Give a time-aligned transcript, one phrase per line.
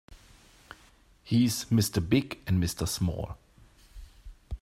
[1.23, 1.99] He's Mr.
[2.01, 2.87] Big and Mr.
[2.87, 3.37] Small.